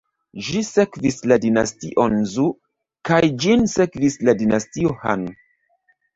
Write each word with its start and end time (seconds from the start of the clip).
Ĝi 0.45 0.59
sekvis 0.69 1.19
la 1.31 1.37
Dinastion 1.43 2.15
Zhou, 2.31 2.47
kaj 3.11 3.21
ĝin 3.45 3.67
sekvis 3.75 4.19
la 4.31 4.37
Dinastio 4.43 4.99
Han. 5.05 5.31